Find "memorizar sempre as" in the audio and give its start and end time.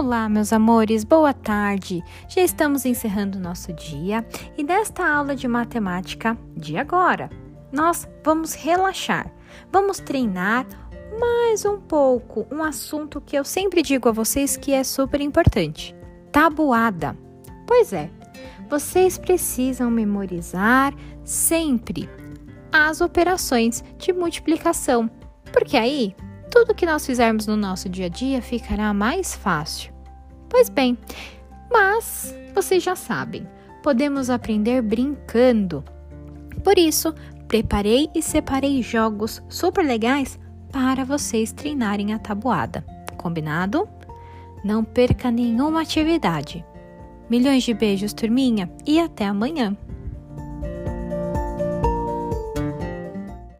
19.90-23.02